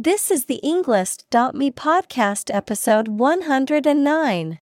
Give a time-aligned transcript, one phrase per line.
[0.00, 4.60] This is the Englist.me podcast episode 109.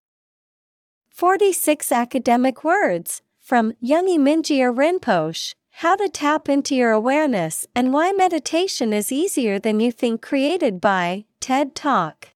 [1.11, 8.13] 46 academic words from Yongey Mingyur Rinpoche How to Tap into Your Awareness and Why
[8.13, 12.29] Meditation is Easier Than You Think, created by TED Talk.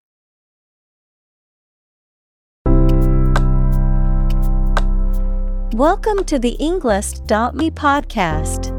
[5.73, 8.78] Welcome to the Englist.me podcast.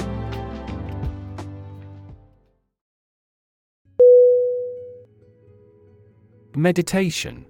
[6.55, 7.45] Meditation.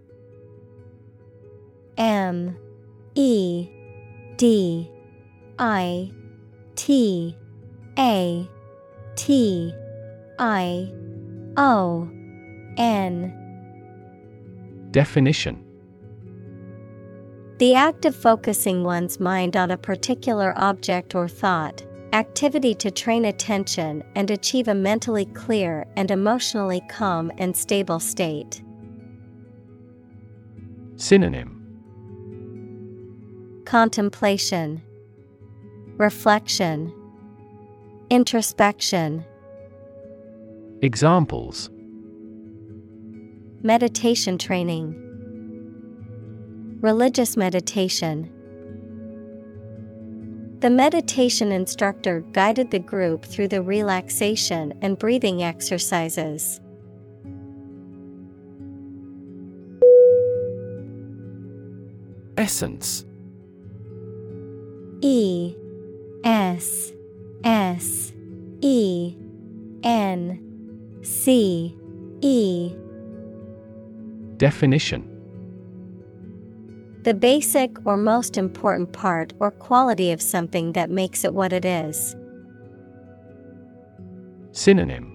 [1.98, 2.56] M
[3.16, 3.68] E
[4.38, 4.92] D
[5.58, 6.12] I
[6.76, 7.36] T
[7.98, 8.48] A
[9.16, 9.74] T
[10.38, 10.94] I
[11.58, 12.10] O
[12.78, 13.38] N.
[14.92, 15.66] Definition.
[17.58, 23.26] The act of focusing one's mind on a particular object or thought, activity to train
[23.26, 28.62] attention and achieve a mentally clear and emotionally calm and stable state.
[31.02, 31.58] Synonym.
[33.66, 34.84] Contemplation,
[35.98, 36.94] Reflection,
[38.12, 39.26] Introspection,
[40.84, 41.72] Examples.
[43.64, 44.96] Meditation training,
[46.82, 48.30] Religious meditation.
[50.60, 56.62] The meditation instructor guided the group through the relaxation and breathing exercises.
[62.42, 63.06] Essence.
[65.02, 65.56] E
[66.24, 66.92] S
[67.44, 68.14] S
[68.62, 69.16] E
[69.84, 71.78] N C
[72.22, 72.74] E.
[74.38, 75.08] Definition.
[77.04, 81.64] The basic or most important part or quality of something that makes it what it
[81.64, 82.16] is.
[84.52, 85.06] Synonym.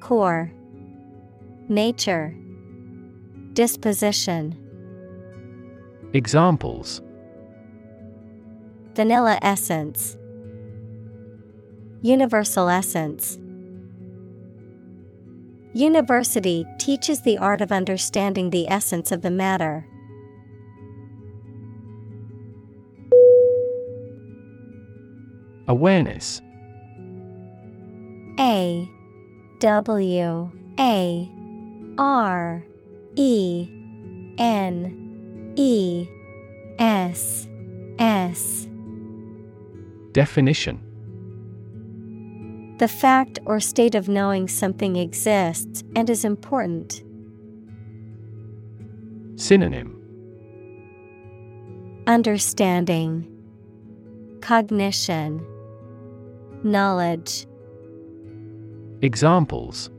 [0.00, 0.50] Core.
[1.68, 2.34] Nature.
[3.52, 4.56] Disposition
[6.12, 7.02] Examples.
[8.94, 10.16] Vanilla essence.
[12.02, 13.38] Universal essence.
[15.72, 19.86] University teaches the art of understanding the essence of the matter.
[25.68, 26.42] Awareness.
[28.40, 28.90] A.
[29.60, 30.50] W.
[30.76, 31.30] A.
[31.98, 32.64] R.
[33.14, 33.68] E.
[34.38, 34.99] N
[35.60, 36.08] E
[36.78, 37.46] S
[37.98, 38.66] S.
[40.12, 40.80] Definition.
[42.78, 47.02] The fact or state of knowing something exists and is important.
[49.36, 50.00] Synonym.
[52.06, 53.26] Understanding.
[54.40, 55.44] Cognition.
[56.62, 57.46] Knowledge.
[59.02, 59.90] Examples.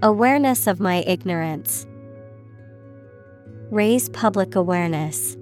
[0.00, 1.86] Awareness of my ignorance.
[3.70, 5.36] Raise public awareness.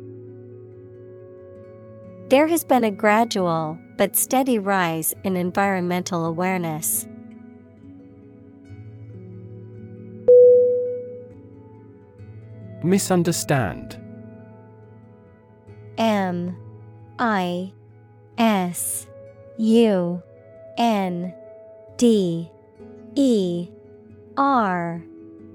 [2.30, 7.06] There has been a gradual but steady rise in environmental awareness.
[12.82, 14.00] Misunderstand
[15.98, 16.56] M
[17.18, 17.72] I
[18.38, 19.06] S
[19.58, 20.22] U
[20.78, 21.34] N
[21.98, 22.50] D
[23.14, 23.68] E
[24.38, 25.02] R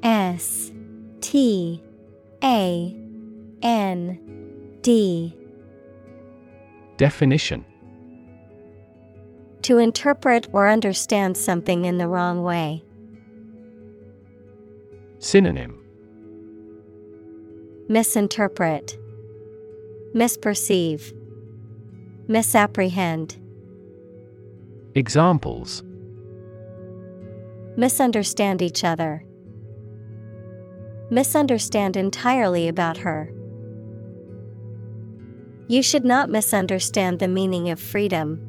[0.04, 0.72] S
[1.22, 1.84] T
[2.44, 2.96] A
[3.62, 4.20] N
[4.82, 5.36] D
[6.98, 7.66] Definition
[9.64, 12.84] To interpret or understand something in the wrong way.
[15.20, 15.80] Synonym
[17.90, 18.98] Misinterpret,
[20.14, 21.12] Misperceive,
[22.28, 23.38] Misapprehend.
[24.94, 25.84] Examples
[27.76, 29.24] Misunderstand each other.
[31.10, 33.32] Misunderstand entirely about her.
[35.68, 38.46] You should not misunderstand the meaning of freedom.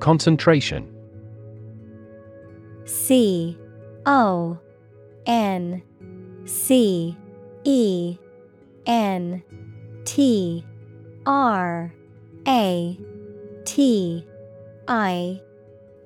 [0.00, 0.88] Concentration
[2.84, 3.58] C
[4.06, 4.58] O
[5.26, 5.82] N
[6.44, 7.16] C
[7.64, 8.18] E
[8.86, 9.42] N
[10.04, 10.64] T
[11.26, 11.94] R
[12.48, 12.98] A
[13.64, 14.26] T
[14.88, 15.40] I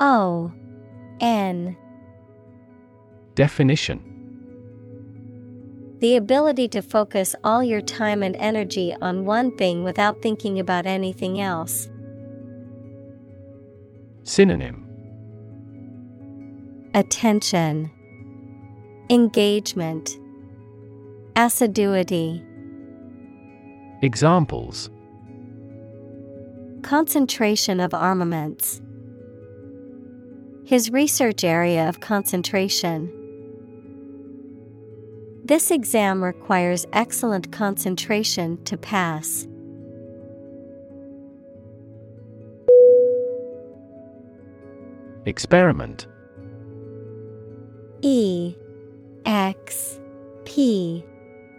[0.01, 0.53] O
[1.21, 1.77] N
[3.35, 4.01] Definition
[5.99, 10.87] The ability to focus all your time and energy on one thing without thinking about
[10.87, 11.89] anything else.
[14.23, 14.85] Synonym
[16.95, 17.91] Attention,
[19.11, 20.17] Engagement,
[21.35, 22.41] Assiduity.
[24.01, 24.91] Examples
[26.83, 28.81] Concentration of armaments.
[30.67, 33.13] His research area of concentration.
[35.45, 39.47] This exam requires excellent concentration to pass.
[45.27, 46.07] Experiment
[48.01, 48.57] E
[49.27, 50.01] X
[50.47, 51.05] P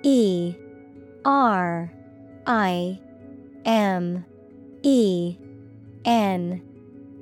[0.01, 0.55] E
[1.23, 1.91] R
[2.47, 2.99] I
[3.65, 4.25] M
[4.81, 5.37] E
[6.05, 6.61] N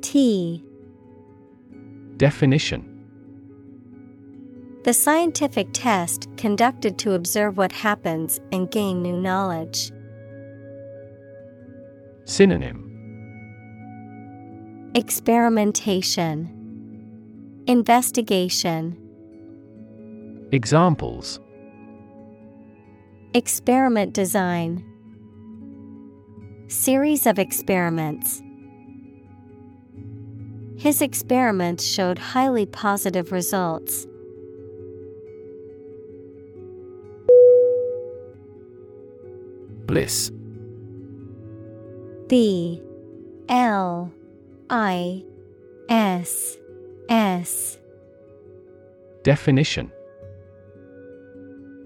[0.01, 0.63] T
[2.17, 2.89] Definition.
[4.83, 9.91] The scientific test conducted to observe what happens and gain new knowledge.
[12.25, 12.91] Synonym.
[14.93, 16.49] Experimentation,
[17.65, 18.97] Investigation,
[20.51, 21.39] Examples.
[23.33, 24.85] Experiment design,
[26.67, 28.42] Series of experiments.
[30.83, 34.05] His experiments showed highly positive results.
[39.85, 40.29] Bliss.
[42.27, 42.81] B.
[43.47, 44.11] L.
[44.69, 45.23] I.
[45.87, 46.57] S.
[47.07, 47.79] S.
[49.23, 49.89] Definition.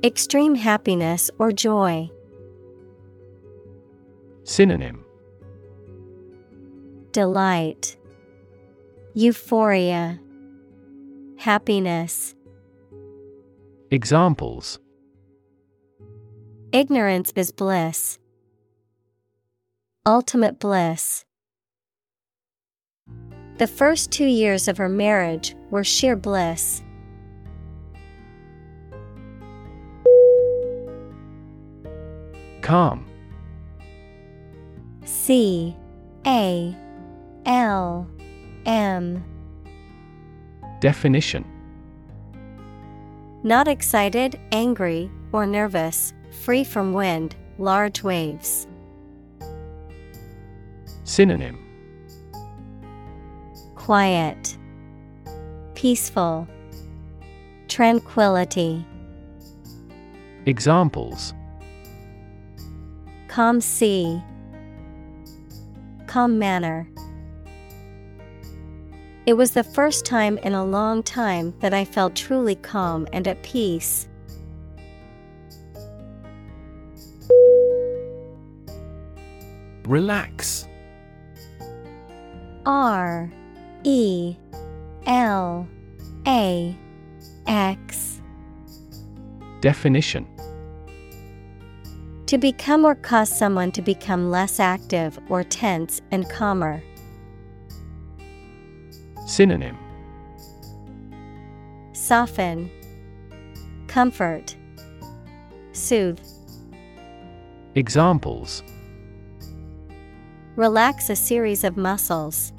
[0.04, 2.10] Extreme happiness or joy.
[4.44, 5.06] Synonym.
[7.12, 7.97] Delight,
[9.20, 10.20] Euphoria,
[11.40, 12.36] Happiness.
[13.90, 14.78] Examples
[16.72, 18.20] Ignorance is bliss.
[20.06, 21.26] Ultimate bliss.
[23.58, 26.84] The first two years of her marriage were sheer bliss.
[32.62, 33.04] Calm
[35.04, 35.76] C
[36.28, 36.78] A
[37.48, 38.08] L
[38.68, 39.24] M.
[40.82, 41.46] Definition.
[43.44, 48.68] Not excited, angry, or nervous, free from wind, large waves.
[51.06, 51.64] Synonym.
[53.76, 54.58] Quiet,
[55.74, 56.46] Peaceful,
[57.70, 58.86] Tranquility.
[60.46, 61.34] Examples.
[63.30, 64.22] Calm sea,
[66.08, 66.90] Calm manner.
[69.28, 73.28] It was the first time in a long time that I felt truly calm and
[73.28, 74.08] at peace.
[79.84, 80.66] Relax
[82.66, 83.30] R
[83.84, 84.38] E
[85.06, 85.68] L
[86.26, 86.78] A
[87.48, 88.22] X
[89.60, 90.26] Definition
[92.28, 96.82] To become or cause someone to become less active or tense and calmer.
[99.28, 99.78] Synonym
[101.92, 102.72] Soften,
[103.88, 104.56] Comfort,
[105.74, 106.22] Soothe.
[107.76, 108.64] Examples
[110.56, 112.54] Relax a series of muscles.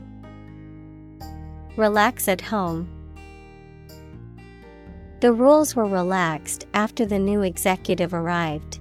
[1.76, 2.87] Relax at home.
[5.20, 8.78] The rules were relaxed after the new executive arrived.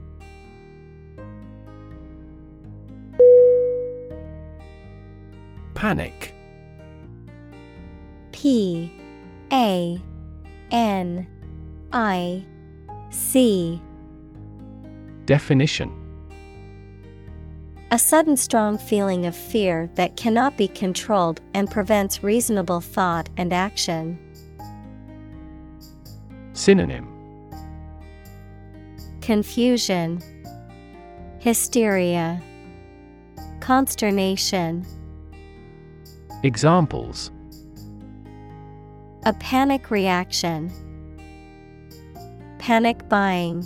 [5.73, 6.33] Panic
[8.37, 8.91] P
[9.51, 9.99] A
[10.69, 11.27] N
[11.91, 12.45] I
[13.09, 13.81] C.
[15.25, 15.91] Definition.
[17.89, 23.51] A sudden strong feeling of fear that cannot be controlled and prevents reasonable thought and
[23.51, 24.19] action.
[26.53, 27.07] Synonym.
[29.21, 30.21] Confusion,
[31.39, 32.39] Hysteria,
[33.61, 34.85] Consternation.
[36.43, 37.31] Examples
[39.27, 40.71] A panic reaction.
[42.59, 43.65] Panic buying.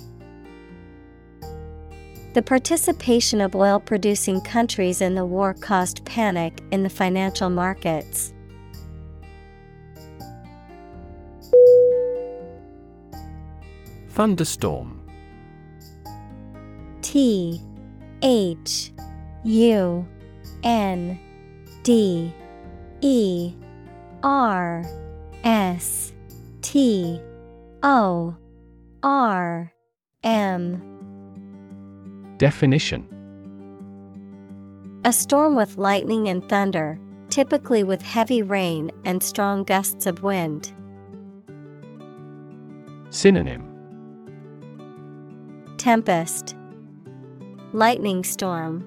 [2.33, 8.33] The participation of oil producing countries in the war caused panic in the financial markets.
[14.09, 14.99] Thunderstorm
[17.03, 17.61] T
[18.23, 18.91] H
[19.43, 20.07] U
[20.63, 21.19] N
[21.83, 22.33] D
[23.01, 23.53] E
[24.23, 24.83] R
[25.43, 26.13] S
[26.61, 27.19] T
[27.81, 28.35] O
[29.01, 29.73] R
[30.23, 32.35] M.
[32.37, 33.07] Definition.
[35.03, 40.71] A storm with lightning and thunder, typically with heavy rain and strong gusts of wind.
[43.09, 43.67] Synonym.
[45.77, 46.55] Tempest,
[47.73, 48.83] Lightning storm,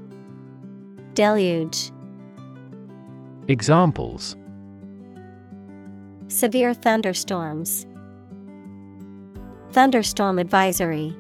[1.14, 1.90] Deluge.
[3.48, 4.36] Examples
[6.34, 7.86] Severe thunderstorms,
[9.70, 11.16] Thunderstorm advisory.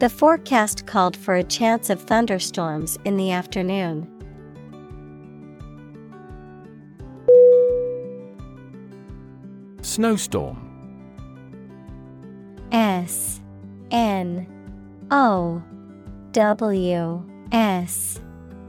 [0.00, 4.08] The forecast called for a chance of thunderstorms in the afternoon.
[9.82, 10.58] Snowstorm
[12.72, 13.40] S
[13.92, 14.44] N
[15.12, 15.62] O
[16.32, 18.20] W S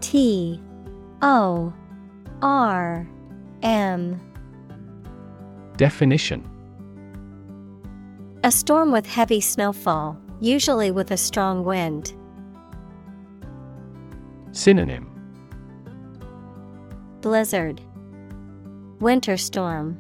[0.02, 0.62] T
[1.24, 1.74] O
[2.44, 3.08] R
[3.64, 4.20] M.
[5.78, 6.48] Definition.
[8.44, 12.14] A storm with heavy snowfall, usually with a strong wind.
[14.52, 15.10] Synonym.
[17.22, 17.80] Blizzard,
[19.00, 19.98] Winter storm,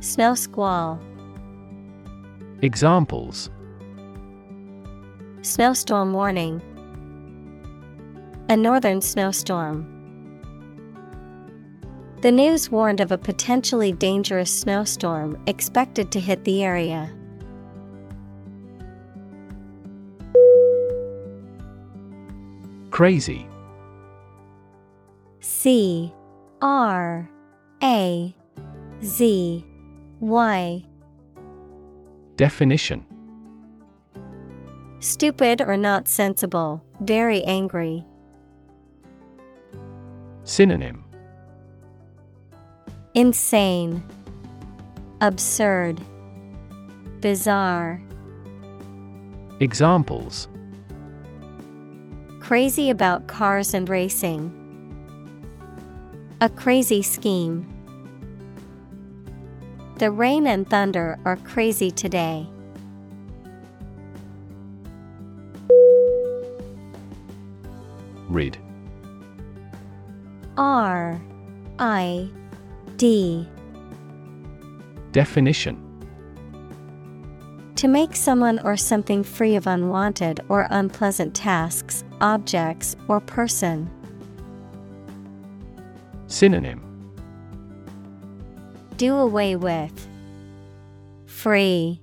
[0.00, 1.00] Snow squall,
[2.62, 3.48] Examples.
[5.42, 6.60] Snowstorm warning.
[8.48, 9.99] A northern snowstorm.
[12.20, 17.10] The news warned of a potentially dangerous snowstorm expected to hit the area.
[22.90, 23.46] Crazy
[25.40, 26.12] C
[26.60, 27.30] R
[27.82, 28.36] A
[29.02, 29.64] Z
[30.20, 30.84] Y
[32.36, 33.06] Definition
[34.98, 38.04] Stupid or not sensible, very angry.
[40.44, 41.09] Synonym
[43.14, 44.04] Insane,
[45.20, 46.00] Absurd,
[47.20, 48.00] Bizarre.
[49.58, 50.46] Examples
[52.38, 54.56] Crazy about cars and racing.
[56.40, 57.66] A crazy scheme.
[59.98, 62.48] The rain and thunder are crazy today.
[68.28, 68.56] Rid
[70.56, 71.20] R
[71.80, 72.30] I
[73.00, 73.48] D
[75.12, 75.78] Definition
[77.76, 83.88] To make someone or something free of unwanted or unpleasant tasks, objects, or person.
[86.26, 87.14] Synonym
[88.98, 90.06] Do away with.
[91.24, 92.02] Free.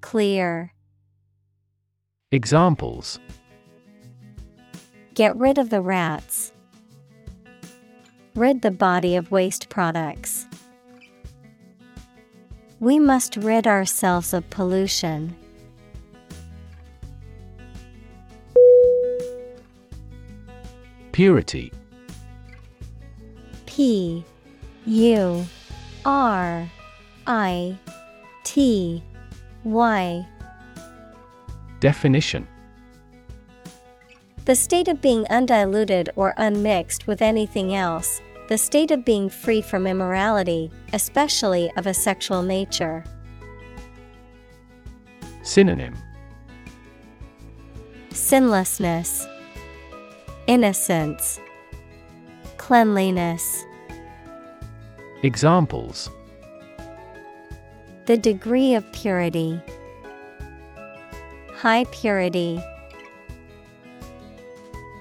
[0.00, 0.72] Clear.
[2.32, 3.18] Examples
[5.12, 6.53] Get rid of the rats.
[8.34, 10.46] Rid the body of waste products.
[12.80, 15.36] We must rid ourselves of pollution.
[21.12, 21.72] Purity
[23.66, 24.24] P
[24.84, 25.46] U
[26.04, 26.68] R
[27.28, 27.78] I
[28.42, 29.00] T
[29.62, 30.26] Y
[31.78, 32.48] Definition
[34.44, 39.62] The state of being undiluted or unmixed with anything else, the state of being free
[39.62, 43.04] from immorality, especially of a sexual nature.
[45.42, 45.94] Synonym
[48.10, 49.26] Sinlessness,
[50.46, 51.40] Innocence,
[52.58, 53.64] Cleanliness.
[55.22, 56.10] Examples
[58.04, 59.58] The degree of purity,
[61.54, 62.62] High purity.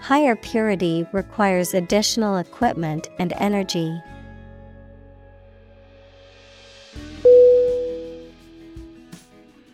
[0.03, 4.01] Higher purity requires additional equipment and energy.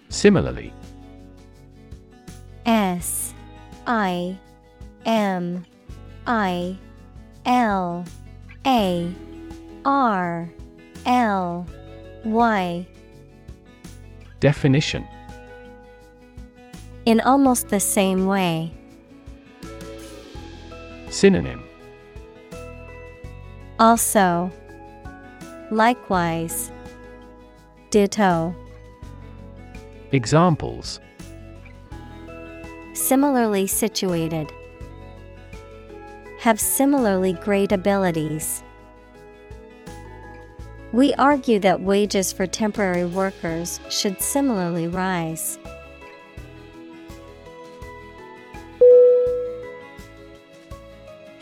[0.09, 0.71] Similarly
[2.67, 3.33] S
[3.87, 4.37] I
[5.07, 5.65] M
[6.27, 6.77] I
[7.47, 8.05] L
[8.67, 9.11] A
[9.83, 10.47] R
[11.07, 11.65] L
[12.23, 12.87] Y
[14.39, 15.07] Definition
[17.05, 18.78] In almost the same way.
[21.19, 21.61] Synonym
[23.77, 24.49] Also,
[25.69, 26.71] Likewise.
[27.89, 28.55] Ditto.
[30.13, 31.01] Examples
[32.93, 34.49] Similarly situated.
[36.39, 38.63] Have similarly great abilities.
[40.93, 45.59] We argue that wages for temporary workers should similarly rise.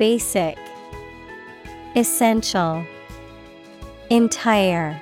[0.00, 0.56] Basic
[1.94, 2.86] Essential
[4.08, 4.98] Entire.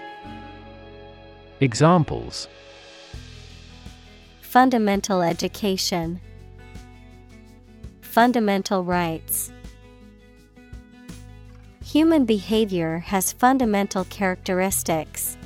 [1.60, 2.48] Examples.
[4.40, 6.20] Fundamental education.
[8.00, 9.52] Fundamental rights.
[11.84, 15.38] Human behavior has fundamental characteristics.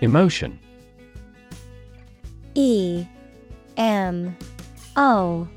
[0.00, 0.58] Emotion.
[2.54, 3.06] E
[3.76, 4.36] M
[4.96, 5.48] O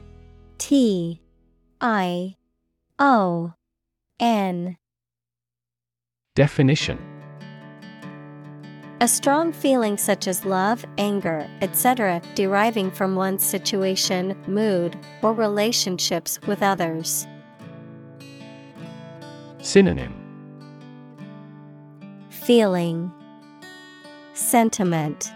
[0.58, 1.22] T
[1.82, 2.36] I
[3.00, 3.54] O
[4.20, 4.78] N.
[6.36, 7.00] Definition.
[9.00, 16.40] A strong feeling such as love, anger, etc., deriving from one's situation, mood, or relationships
[16.48, 17.28] with others.
[19.62, 20.16] Synonym.
[22.30, 23.12] Feeling.
[24.34, 25.32] Sentiment.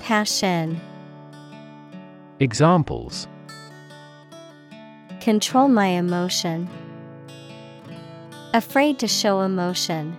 [0.00, 0.80] Passion
[2.38, 3.28] Examples
[5.20, 6.68] Control my emotion.
[8.52, 10.14] Afraid to show emotion.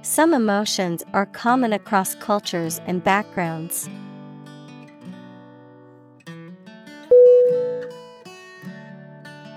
[0.00, 3.90] Some emotions are common across cultures and backgrounds.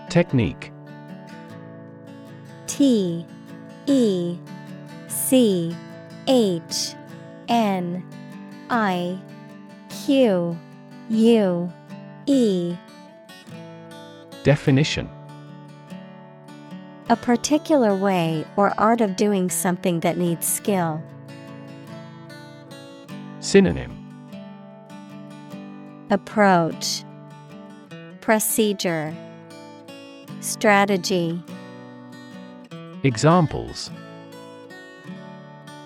[0.09, 0.73] Technique
[2.67, 3.25] T
[3.85, 4.37] E
[5.07, 5.73] C
[6.27, 6.93] H
[7.47, 8.03] N
[8.69, 9.17] I
[10.05, 10.55] Q
[11.09, 11.73] U
[12.27, 12.77] E.
[14.43, 15.09] Definition.
[17.09, 21.01] A particular way or art of doing something that needs skill.
[23.39, 23.97] Synonym.
[26.11, 27.03] Approach.
[28.21, 29.11] Procedure.
[30.39, 31.41] Strategy.
[33.01, 33.89] Examples.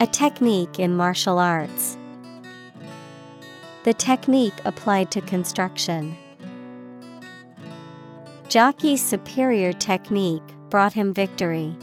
[0.01, 1.95] A technique in martial arts.
[3.83, 6.17] The technique applied to construction.
[8.49, 11.75] Jockey's superior technique brought him victory.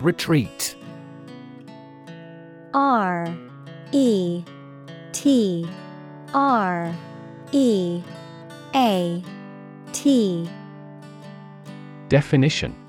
[0.00, 0.76] Retreat
[2.74, 3.34] R
[3.92, 4.44] E
[5.12, 5.68] T
[6.34, 6.94] R
[7.52, 8.02] E
[8.74, 9.22] A
[9.92, 10.50] T
[12.08, 12.81] Definition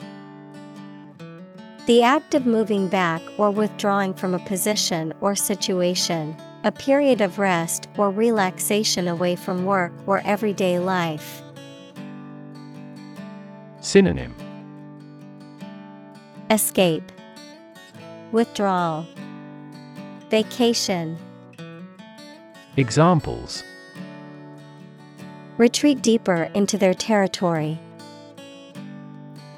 [1.86, 7.40] The act of moving back or withdrawing from a position or situation, a period of
[7.40, 11.42] rest or relaxation away from work or everyday life.
[13.82, 14.34] Synonym
[16.50, 17.12] Escape,
[18.32, 19.06] Withdrawal,
[20.30, 21.18] Vacation,
[22.78, 23.62] Examples
[25.58, 27.78] Retreat deeper into their territory.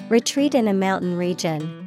[0.10, 1.85] Retreat in a mountain region.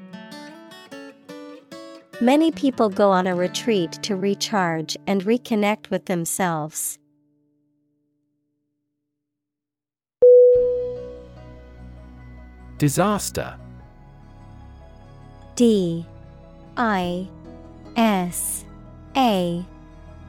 [2.21, 6.99] Many people go on a retreat to recharge and reconnect with themselves.
[12.77, 13.57] Disaster.
[15.55, 16.05] D.
[16.77, 17.29] I.
[17.97, 18.65] S.
[19.17, 19.65] A.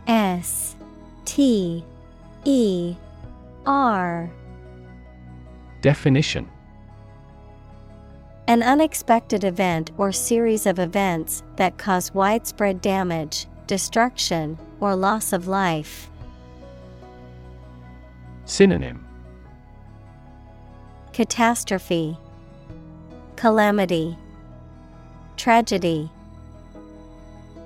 [0.07, 0.75] S.
[1.25, 1.83] T.
[2.45, 2.95] E.
[3.65, 4.29] R.
[5.81, 6.47] Definition
[8.49, 15.47] An unexpected event or series of events that cause widespread damage, destruction, or loss of
[15.47, 16.09] life.
[18.45, 19.05] Synonym.
[21.13, 22.17] Catastrophe,
[23.35, 24.17] Calamity,
[25.37, 26.09] Tragedy,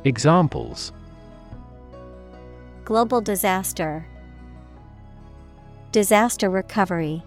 [0.03, 0.91] Examples.
[2.83, 4.05] Global disaster,
[5.93, 7.23] Disaster recovery.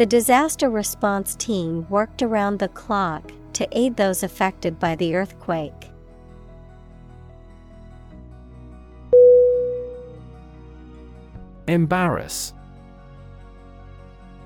[0.00, 5.90] The disaster response team worked around the clock to aid those affected by the earthquake.
[11.68, 12.54] Embarrass.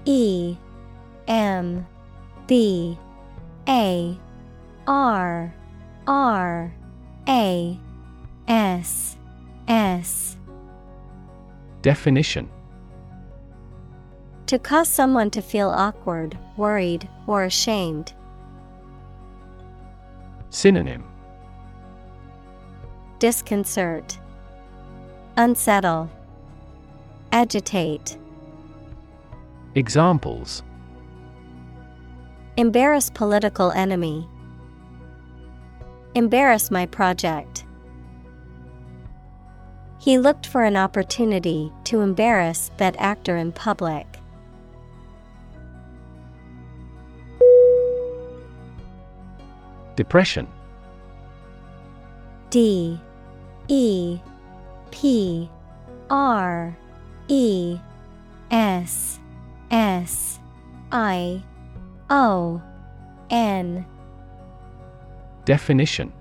[0.06, 0.56] E
[1.28, 1.86] M
[2.48, 2.98] B
[3.68, 4.18] A
[4.88, 5.54] R
[6.08, 6.74] R
[7.28, 7.78] A
[8.48, 9.16] S
[9.68, 10.36] S.
[11.80, 12.50] Definition.
[14.54, 18.12] To cause someone to feel awkward, worried, or ashamed.
[20.50, 21.02] Synonym
[23.18, 24.16] Disconcert,
[25.36, 26.08] Unsettle,
[27.32, 28.16] Agitate.
[29.74, 30.62] Examples
[32.56, 34.28] Embarrass political enemy.
[36.14, 37.64] Embarrass my project.
[39.98, 44.13] He looked for an opportunity to embarrass that actor in public.
[49.96, 50.48] Depression.
[52.50, 52.98] D
[53.68, 54.18] E
[54.90, 55.48] P
[56.10, 56.76] R
[57.28, 57.78] E
[58.50, 59.18] S
[59.70, 60.38] S
[60.92, 61.42] I
[62.10, 62.62] O
[63.30, 63.86] N.
[65.44, 66.12] Definition.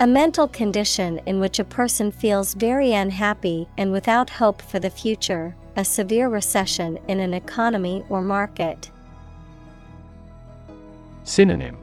[0.00, 4.90] A mental condition in which a person feels very unhappy and without hope for the
[4.90, 8.90] future, a severe recession in an economy or market.
[11.24, 11.78] Synonym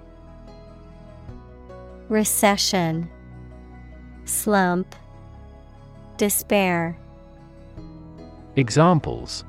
[2.10, 3.10] Recession,
[4.26, 4.96] Slump,
[6.18, 6.98] Despair.
[8.56, 9.44] Examples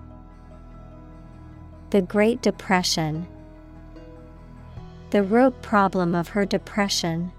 [1.90, 3.26] The Great Depression.
[5.10, 7.30] The root problem of her depression.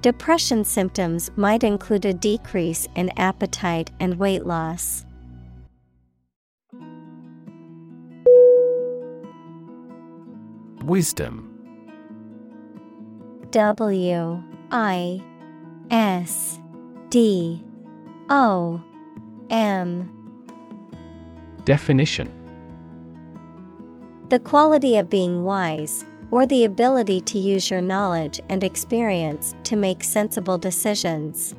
[0.00, 5.04] Depression symptoms might include a decrease in appetite and weight loss.
[10.84, 11.46] Wisdom.
[13.50, 15.22] W I
[15.90, 16.58] S
[17.10, 17.62] D
[18.30, 18.80] O
[19.50, 20.10] M.
[21.64, 22.32] Definition.
[24.30, 29.76] The quality of being wise, or the ability to use your knowledge and experience to
[29.76, 31.54] make sensible decisions.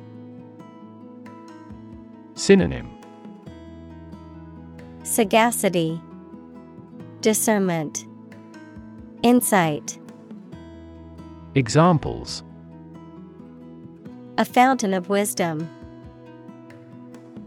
[2.34, 2.90] Synonym.
[5.04, 6.00] Sagacity,
[7.20, 8.06] Discernment,
[9.22, 10.00] Insight.
[11.54, 12.42] Examples
[14.36, 15.70] A fountain of wisdom.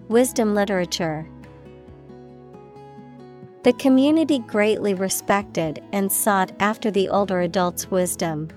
[0.08, 1.28] Wisdom literature.
[3.64, 8.48] The community greatly respected and sought after the older adult's wisdom.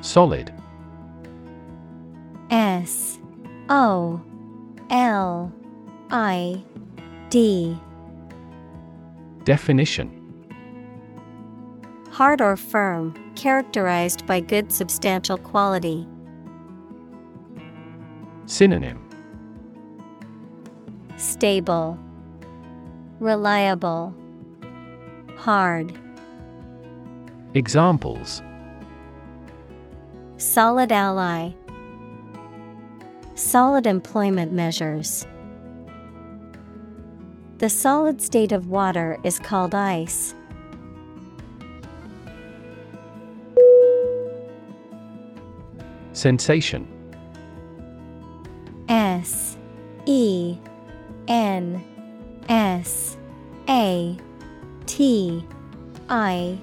[0.00, 0.50] Solid
[2.50, 3.18] S
[3.68, 4.22] O
[4.88, 5.52] L
[6.10, 6.64] I
[7.34, 7.76] D.
[9.42, 10.08] Definition.
[12.12, 16.06] Hard or firm, characterized by good substantial quality.
[18.46, 19.00] Synonym.
[21.16, 21.98] Stable,
[23.18, 24.14] Reliable,
[25.36, 25.92] Hard.
[27.54, 28.44] Examples.
[30.36, 31.50] Solid ally,
[33.34, 35.26] Solid employment measures.
[37.64, 40.34] The solid state of water is called ice.
[46.12, 46.86] Sensation.
[48.90, 49.56] S
[50.04, 50.58] E
[51.26, 51.82] N
[52.50, 53.16] S
[53.70, 54.14] A
[54.84, 55.42] T
[56.10, 56.58] I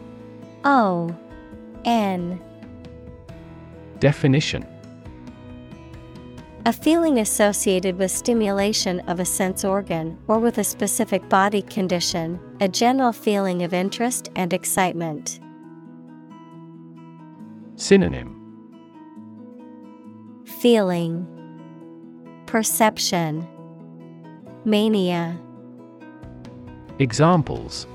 [0.63, 1.17] O
[1.83, 2.39] N.
[3.97, 4.67] Definition
[6.71, 12.39] A feeling associated with stimulation of a sense organ or with a specific body condition,
[12.62, 15.41] a general feeling of interest and excitement.
[17.75, 18.38] Synonym
[20.62, 21.27] Feeling,
[22.45, 23.45] Perception,
[24.63, 25.38] Mania.
[26.99, 27.86] Examples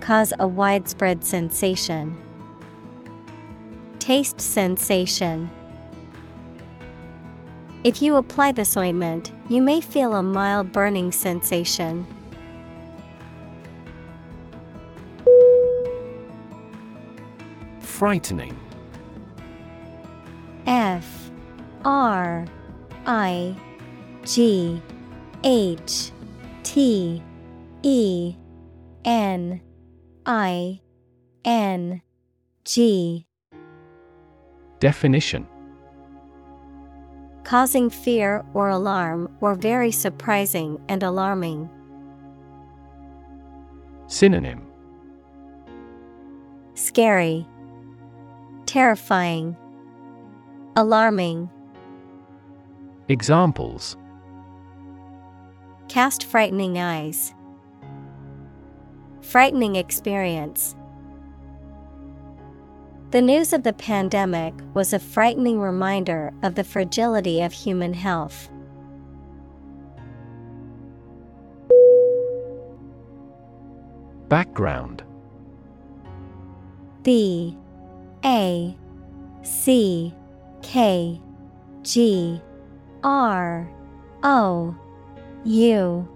[0.00, 2.14] Cause a widespread sensation.
[3.98, 5.48] Taste sensation.
[7.84, 12.06] If you apply this ointment, you may feel a mild burning sensation.
[17.80, 18.56] Frightening.
[20.66, 21.30] F
[21.84, 22.46] R
[23.04, 23.56] I
[24.24, 24.80] G
[25.42, 26.12] H
[26.62, 27.20] T
[27.82, 28.36] E
[29.04, 29.60] N
[30.24, 30.80] I
[31.44, 32.00] N
[32.64, 33.26] G.
[34.78, 35.48] Definition
[37.44, 41.68] Causing fear or alarm or very surprising and alarming.
[44.06, 44.66] Synonym
[46.74, 47.46] Scary,
[48.66, 49.56] Terrifying,
[50.76, 51.50] Alarming.
[53.08, 53.96] Examples
[55.88, 57.34] Cast frightening eyes.
[59.20, 60.74] Frightening experience.
[63.12, 68.48] The news of the pandemic was a frightening reminder of the fragility of human health.
[74.30, 75.04] Background.
[77.02, 77.54] B
[78.24, 78.74] A
[79.42, 80.14] C
[80.62, 81.20] K
[81.82, 82.40] G
[83.04, 83.70] R
[84.22, 84.74] O
[85.44, 86.08] U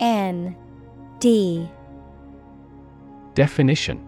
[0.00, 0.56] N
[1.20, 1.68] D.
[3.34, 4.07] Definition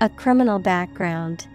[0.00, 1.48] A criminal background.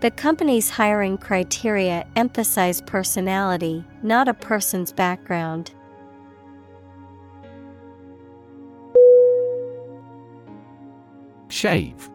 [0.00, 5.72] The company's hiring criteria emphasize personality, not a person's background.
[11.48, 12.10] Shave.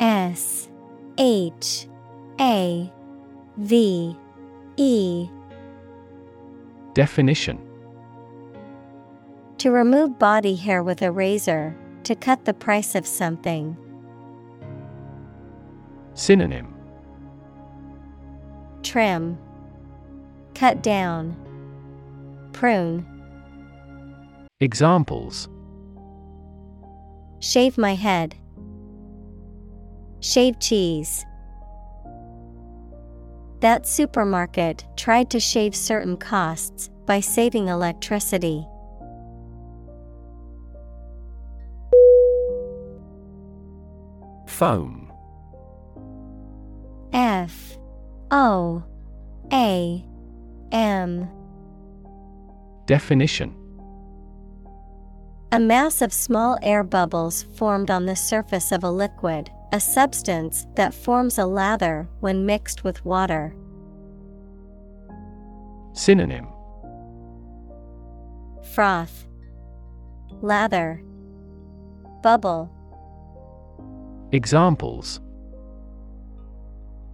[0.00, 0.68] S
[1.16, 1.86] H
[2.40, 2.92] A
[3.56, 4.16] V
[4.76, 5.28] E.
[6.94, 7.58] Definition.
[9.58, 13.76] To remove body hair with a razor, to cut the price of something.
[16.14, 16.74] Synonym
[18.82, 19.38] Trim,
[20.54, 21.36] Cut down,
[22.52, 23.06] Prune.
[24.60, 25.48] Examples
[27.38, 28.34] Shave my head.
[30.20, 31.24] Shave cheese.
[33.60, 38.66] That supermarket tried to shave certain costs by saving electricity.
[44.60, 45.10] Foam
[47.14, 47.78] F.
[48.30, 48.84] O.
[49.50, 50.04] A.
[50.70, 51.30] M.
[52.84, 53.56] Definition.
[55.50, 60.66] A mass of small air bubbles formed on the surface of a liquid, a substance
[60.74, 63.56] that forms a lather when mixed with water.
[65.94, 66.46] Synonym.
[68.74, 69.26] Froth,
[70.42, 71.02] Lather,
[72.22, 72.70] Bubble.
[74.32, 75.20] Examples.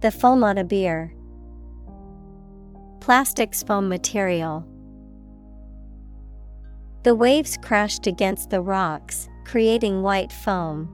[0.01, 1.11] The foam on a beer.
[2.99, 4.67] Plastics foam material.
[7.01, 10.89] The waves crashed against the rocks, creating white foam.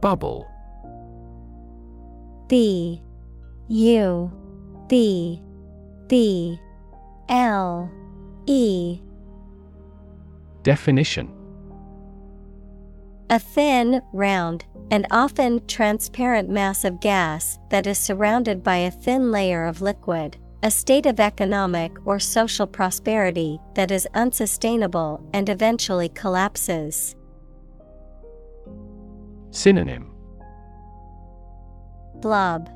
[0.00, 0.46] Bubble.
[2.48, 3.02] B.
[3.68, 4.32] U.
[4.88, 5.42] B.
[6.08, 6.58] B.
[7.28, 7.90] L.
[8.46, 9.02] E
[10.68, 11.32] Definition.
[13.30, 19.30] A thin, round, and often transparent mass of gas that is surrounded by a thin
[19.30, 26.10] layer of liquid, a state of economic or social prosperity that is unsustainable and eventually
[26.10, 27.16] collapses.
[29.50, 30.10] Synonym.
[32.16, 32.68] Blob,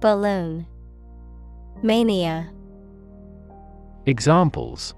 [0.00, 0.66] Balloon,
[1.80, 2.52] Mania,
[4.04, 4.96] Examples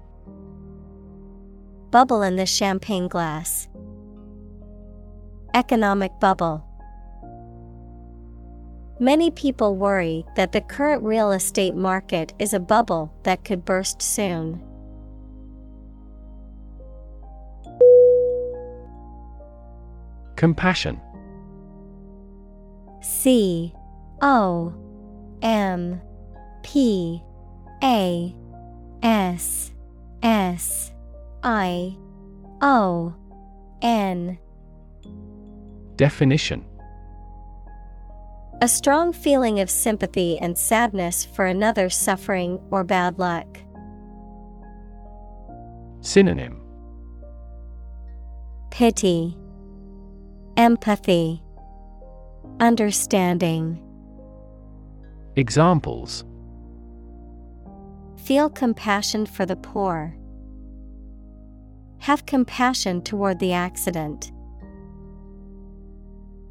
[1.95, 3.69] Bubble in the champagne glass.
[5.53, 6.67] Economic bubble.
[8.99, 14.01] Many people worry that the current real estate market is a bubble that could burst
[14.01, 14.61] soon.
[20.35, 20.99] Compassion
[22.99, 23.73] C
[24.21, 24.73] O
[25.41, 26.01] M
[26.61, 27.23] P
[27.81, 28.35] A
[29.01, 29.71] S
[30.21, 30.91] S
[31.45, 31.95] I
[32.59, 33.13] O
[33.83, 34.39] N
[35.95, 36.65] Definition
[38.61, 43.59] A strong feeling of sympathy and sadness for another's suffering or bad luck.
[46.01, 46.59] Synonym
[48.71, 49.37] Pity,
[50.57, 51.43] Empathy,
[52.59, 53.79] Understanding.
[55.35, 56.25] Examples
[58.17, 60.17] Feel compassion for the poor.
[62.05, 64.31] Have compassion toward the accident.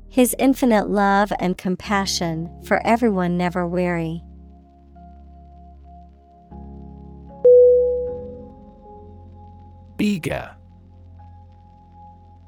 [0.09, 4.25] His infinite love and compassion for everyone never weary.
[10.01, 10.57] Eager.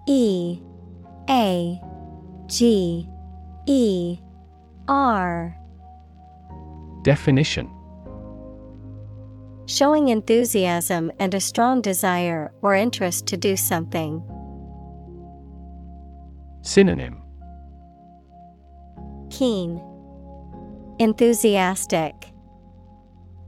[0.09, 0.61] E
[1.31, 1.81] A
[2.47, 3.09] G
[3.69, 4.19] E
[4.89, 5.57] R.
[7.05, 7.71] Definition
[9.67, 14.23] Showing enthusiasm and a strong desire or interest to do something.
[16.63, 17.23] Synonym
[19.31, 19.83] Keen,
[21.01, 22.15] Enthusiastic,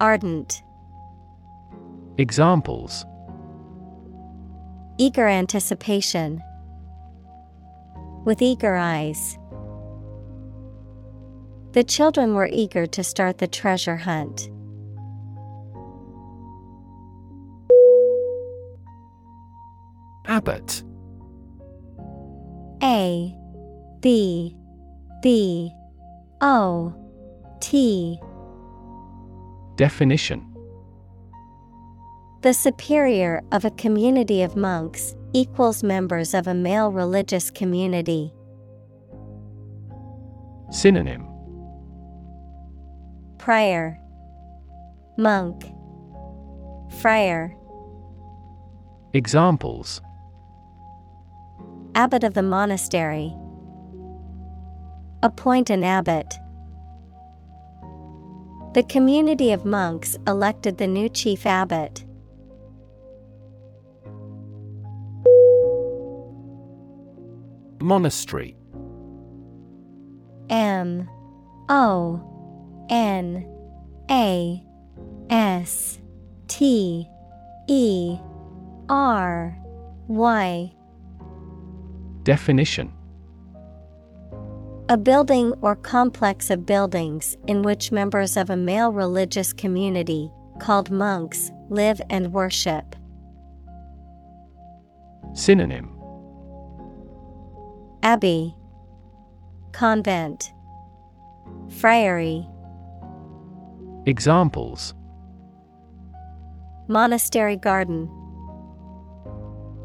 [0.00, 0.60] Ardent.
[2.18, 3.06] Examples
[4.98, 6.42] Eager anticipation.
[8.24, 9.38] With eager eyes.
[11.72, 14.50] The children were eager to start the treasure hunt.
[20.38, 20.84] Abbot
[22.80, 23.34] A
[23.98, 24.56] B
[25.20, 25.72] B
[26.40, 26.94] O
[27.58, 28.20] T.
[29.74, 30.46] Definition
[32.42, 38.32] The superior of a community of monks equals members of a male religious community.
[40.70, 41.26] Synonym
[43.38, 43.98] Prior
[45.16, 45.64] Monk.
[47.00, 47.56] Friar.
[49.14, 50.00] Examples
[51.94, 53.34] Abbot of the monastery.
[55.22, 56.38] Appoint an abbot.
[58.74, 62.04] The community of monks elected the new chief abbot.
[67.80, 68.56] Monastery.
[70.50, 71.08] M.
[71.68, 72.86] O.
[72.90, 73.46] N.
[74.10, 74.62] A.
[75.30, 75.98] S.
[76.46, 77.08] T.
[77.66, 78.18] E.
[78.88, 79.58] R.
[80.06, 80.72] Y
[82.28, 82.92] Definition
[84.90, 90.90] A building or complex of buildings in which members of a male religious community, called
[90.90, 92.94] monks, live and worship.
[95.32, 95.88] Synonym
[98.02, 98.54] Abbey,
[99.72, 100.52] Convent,
[101.80, 102.46] Friary,
[104.04, 104.92] Examples
[106.88, 108.06] Monastery Garden.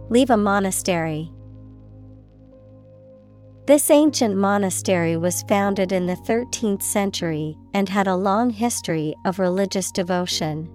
[0.09, 1.32] Leave a monastery.
[3.65, 9.39] This ancient monastery was founded in the 13th century and had a long history of
[9.39, 10.69] religious devotion.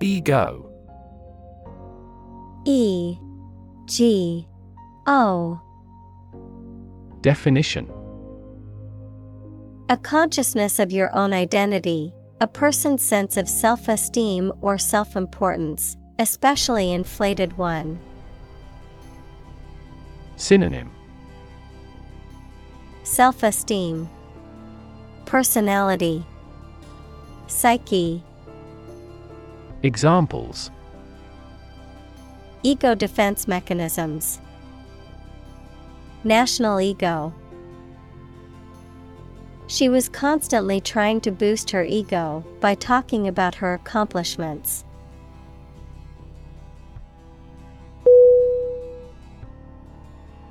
[0.00, 0.70] Ego
[2.64, 3.16] E
[3.86, 4.46] G
[5.08, 5.60] O.
[7.20, 7.90] Definition.
[9.88, 15.96] A consciousness of your own identity, a person's sense of self esteem or self importance,
[16.18, 17.98] especially inflated one.
[20.36, 20.90] Synonym
[23.04, 24.08] Self esteem,
[25.24, 26.24] Personality,
[27.46, 28.22] Psyche,
[29.82, 30.70] Examples
[32.62, 34.40] Ego defense mechanisms,
[36.24, 37.32] National ego.
[39.68, 44.84] She was constantly trying to boost her ego by talking about her accomplishments.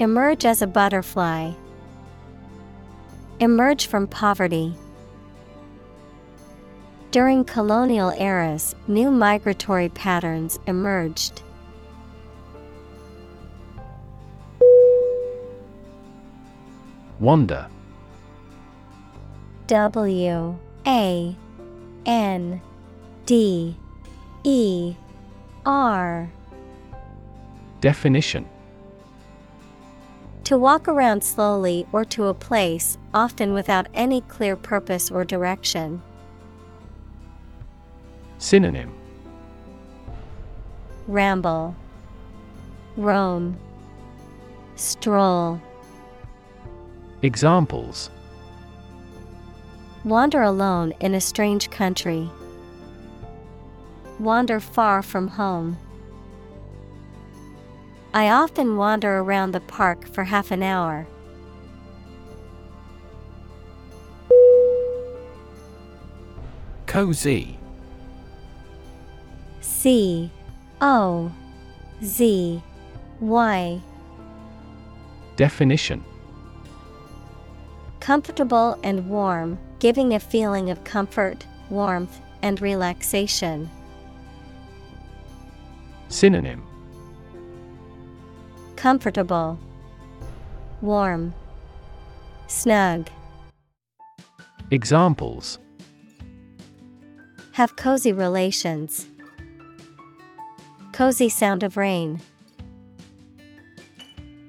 [0.00, 1.52] Emerge as a butterfly.
[3.38, 4.74] Emerge from poverty.
[7.10, 11.42] During colonial eras, new migratory patterns emerged.
[17.18, 17.66] Wander
[19.66, 21.36] W A
[22.06, 22.62] N
[23.26, 23.76] D
[24.44, 24.94] E
[25.66, 26.32] R
[27.82, 28.48] Definition
[30.50, 36.02] To walk around slowly or to a place, often without any clear purpose or direction.
[38.38, 38.92] Synonym
[41.06, 41.76] Ramble,
[42.96, 43.60] Roam,
[44.74, 45.62] Stroll.
[47.22, 48.10] Examples
[50.02, 52.28] Wander alone in a strange country.
[54.18, 55.78] Wander far from home.
[58.12, 61.06] I often wander around the park for half an hour.
[66.86, 67.56] Cozy.
[69.60, 70.30] C
[70.80, 71.30] O
[72.02, 72.60] Z
[73.20, 73.80] Y.
[75.36, 76.04] Definition
[78.00, 83.70] Comfortable and warm, giving a feeling of comfort, warmth, and relaxation.
[86.08, 86.69] Synonym
[88.80, 89.58] Comfortable,
[90.80, 91.34] Warm,
[92.46, 93.10] Snug.
[94.70, 95.58] Examples
[97.52, 99.06] Have cozy relations.
[100.92, 102.22] Cozy sound of rain.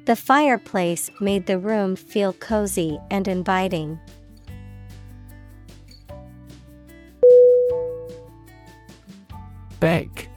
[0.06, 4.00] The fireplace made the room feel cozy and inviting.
[9.82, 10.30] Beg.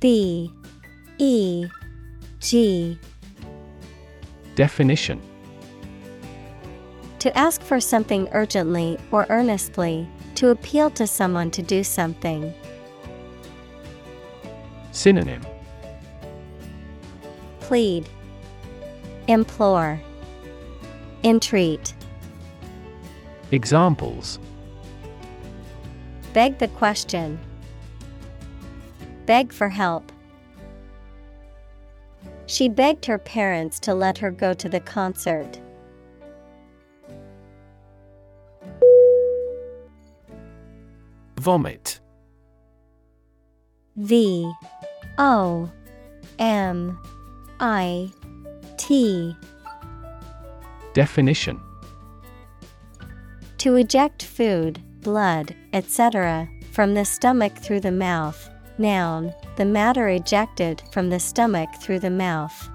[0.00, 0.52] B
[1.16, 1.66] E
[2.44, 2.98] G
[4.54, 5.18] Definition
[7.20, 12.52] To ask for something urgently or earnestly, to appeal to someone to do something.
[14.92, 15.40] Synonym
[17.60, 18.06] Plead,
[19.26, 19.98] Implore,
[21.24, 21.94] Entreat.
[23.52, 24.38] Examples
[26.34, 27.38] Beg the question.
[29.24, 30.12] Beg for help.
[32.46, 35.60] She begged her parents to let her go to the concert.
[41.40, 42.00] Vomit.
[43.96, 44.50] V
[45.18, 45.70] O
[46.38, 46.98] M
[47.60, 48.10] I
[48.76, 49.36] T.
[50.94, 51.60] Definition
[53.58, 58.50] To eject food, blood, etc., from the stomach through the mouth.
[58.78, 62.70] Noun, the matter ejected from the stomach through the mouth.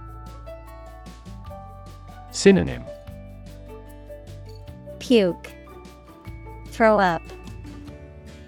[2.32, 2.84] Synonym
[5.00, 5.52] Puke.
[6.68, 7.22] Throw up.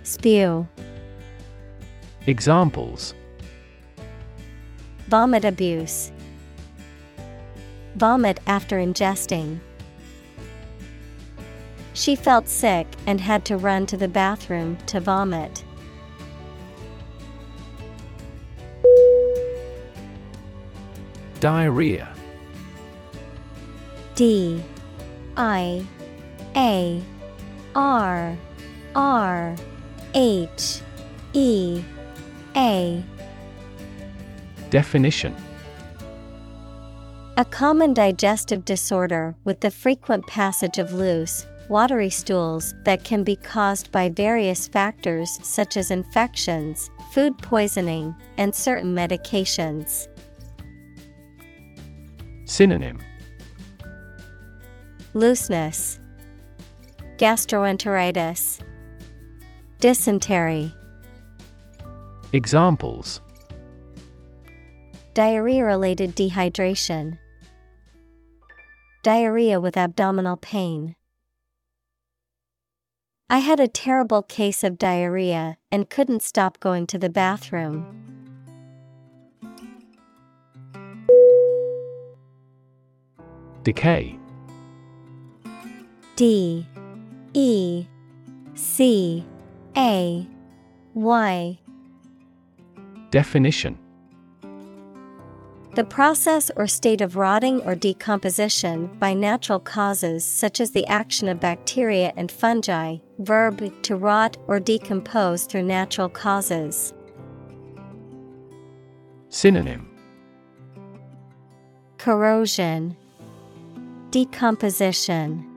[0.03, 0.67] Spew.
[2.27, 3.13] Examples
[5.07, 6.11] Vomit abuse.
[7.95, 9.59] Vomit after ingesting.
[11.93, 15.65] She felt sick and had to run to the bathroom to vomit.
[21.41, 22.07] Diarrhea.
[24.13, 24.63] D
[25.35, 25.83] I
[26.55, 27.01] A
[27.73, 28.37] R
[28.93, 29.55] R
[30.13, 30.81] H
[31.33, 31.83] E
[32.55, 33.03] A
[34.69, 35.35] Definition
[37.37, 43.35] A common digestive disorder with the frequent passage of loose, watery stools that can be
[43.35, 50.07] caused by various factors such as infections, food poisoning, and certain medications.
[52.51, 52.99] Synonym.
[55.13, 56.01] Looseness,
[57.15, 58.59] Gastroenteritis,
[59.79, 60.73] Dysentery,
[62.33, 63.21] Examples.
[65.13, 67.17] Diarrhea related dehydration,
[69.01, 70.97] Diarrhea with abdominal pain.
[73.29, 78.20] I had a terrible case of diarrhea and couldn't stop going to the bathroom.
[83.63, 84.17] Decay.
[86.15, 86.65] D
[87.33, 87.85] E
[88.55, 89.25] C
[89.77, 90.27] A
[90.93, 91.59] Y.
[93.11, 93.77] Definition.
[95.75, 101.29] The process or state of rotting or decomposition by natural causes such as the action
[101.29, 106.93] of bacteria and fungi, verb to rot or decompose through natural causes.
[109.29, 109.87] Synonym.
[111.97, 112.97] Corrosion,
[114.11, 115.47] Decomposition,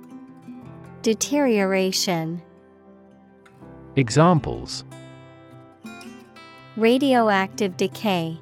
[1.03, 2.41] Deterioration.
[3.97, 4.85] Examples
[6.77, 8.39] Radioactive decay.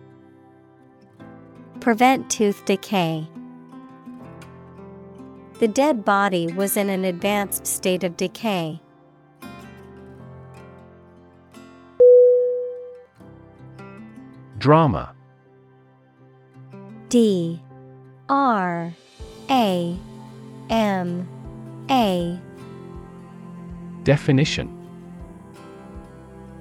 [1.80, 3.26] Prevent tooth decay.
[5.60, 8.82] The dead body was in an advanced state of decay.
[14.58, 15.14] Drama
[17.08, 17.62] D
[18.28, 18.94] R
[19.52, 19.94] A
[20.70, 21.28] M
[21.90, 22.40] A
[24.02, 24.66] Definition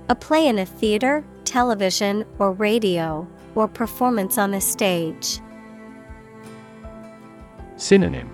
[0.10, 3.26] A play in a theater, television, or radio,
[3.56, 5.40] or performance on a stage.
[7.78, 8.30] Synonym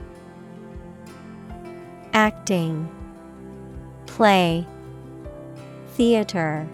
[2.14, 2.90] Acting,
[4.08, 4.66] Play,
[5.90, 6.68] Theater.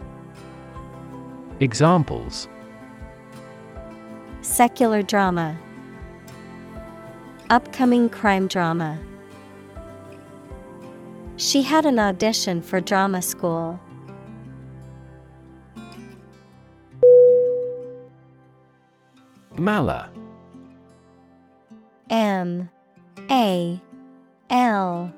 [1.59, 2.47] Examples
[4.41, 5.57] Secular drama.
[7.53, 8.97] Upcoming crime drama.
[11.37, 13.79] She had an audition for drama school.
[19.55, 20.09] Mala.
[22.09, 22.71] M
[23.29, 23.79] A
[24.49, 25.13] L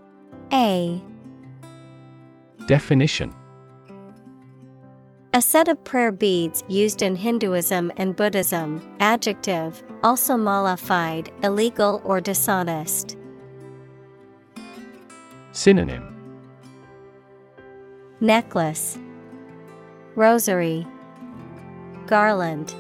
[0.52, 1.02] A
[2.68, 3.34] Definition
[5.36, 8.82] A set of prayer beads used in Hinduism and Buddhism.
[9.02, 13.18] Adjective, also mala fide, illegal or dishonest.
[15.52, 16.16] Synonym
[18.22, 18.98] Necklace,
[20.16, 20.88] Rosary,
[22.08, 22.74] Garland.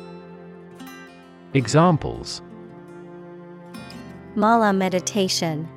[1.53, 2.41] Examples
[4.35, 5.67] Mala meditation.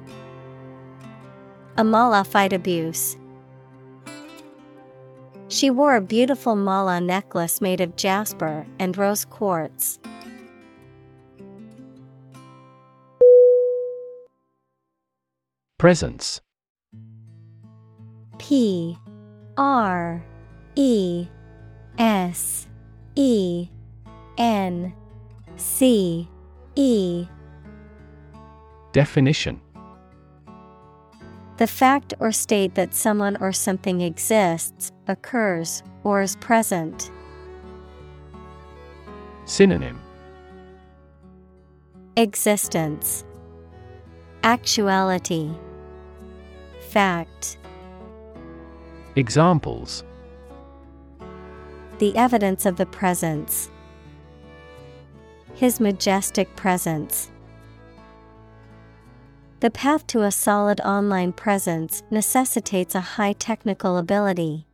[1.77, 1.83] A
[2.23, 3.17] fight abuse.
[5.49, 9.99] She wore a beautiful mala necklace made of jasper and rose quartz.
[15.79, 16.43] Presence
[18.39, 18.99] P
[19.57, 20.23] R
[20.77, 21.27] E
[21.99, 22.67] S
[23.17, 23.69] E
[24.37, 24.93] N
[25.57, 26.29] C
[26.77, 27.27] E.
[28.93, 29.61] Definition
[31.59, 37.11] The fact or state that someone or something exists, occurs, or is present.
[39.45, 40.01] Synonym
[42.17, 43.25] Existence,
[44.45, 45.51] Actuality,
[46.91, 47.59] Fact.
[49.17, 50.05] Examples
[51.99, 53.69] The evidence of the presence.
[55.55, 57.33] His majestic presence.
[59.61, 64.68] The path to a solid online presence necessitates a high technical ability.